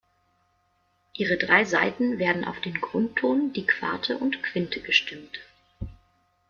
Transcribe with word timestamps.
Ihre 1.13 1.37
drei 1.37 1.63
Saiten 1.63 2.17
werden 2.17 2.43
auf 2.43 2.59
den 2.59 2.81
Grundton, 2.81 3.53
die 3.53 3.67
Quarte 3.67 4.17
und 4.17 4.41
Quinte 4.41 4.81
gestimmt. 4.81 5.41